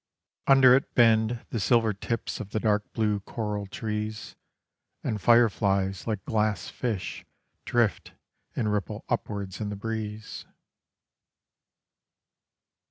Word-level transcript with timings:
Under 0.47 0.73
it 0.73 0.95
bend 0.95 1.45
the 1.51 1.59
silver 1.59 1.93
tips 1.93 2.39
of 2.39 2.49
the 2.49 2.59
dark 2.59 2.91
blue 2.91 3.19
coral 3.19 3.67
trees, 3.67 4.35
And 5.03 5.21
fireflies 5.21 6.07
like 6.07 6.25
glass 6.25 6.69
fish 6.69 7.23
Drift 7.65 8.13
and 8.55 8.73
ripple 8.73 9.05
upwards 9.09 9.61
in 9.61 9.69
the 9.69 9.75
breeze. 9.75 10.45